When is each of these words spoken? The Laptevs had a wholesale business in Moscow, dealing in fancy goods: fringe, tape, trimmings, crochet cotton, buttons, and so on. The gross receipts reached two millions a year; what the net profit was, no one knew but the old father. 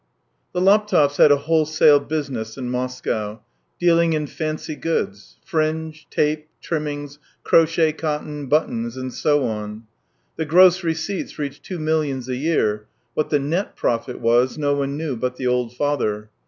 The 0.53 0.61
Laptevs 0.61 1.17
had 1.17 1.29
a 1.31 1.35
wholesale 1.37 1.99
business 1.99 2.57
in 2.57 2.71
Moscow, 2.71 3.39
dealing 3.79 4.13
in 4.13 4.25
fancy 4.25 4.75
goods: 4.75 5.37
fringe, 5.45 6.07
tape, 6.09 6.47
trimmings, 6.59 7.19
crochet 7.43 7.93
cotton, 7.93 8.47
buttons, 8.47 8.97
and 8.97 9.13
so 9.13 9.43
on. 9.45 9.83
The 10.37 10.45
gross 10.45 10.83
receipts 10.83 11.37
reached 11.37 11.61
two 11.61 11.77
millions 11.77 12.27
a 12.27 12.35
year; 12.35 12.87
what 13.13 13.29
the 13.29 13.37
net 13.37 13.75
profit 13.75 14.19
was, 14.19 14.57
no 14.57 14.73
one 14.73 14.97
knew 14.97 15.15
but 15.15 15.35
the 15.35 15.45
old 15.45 15.75
father. 15.77 16.31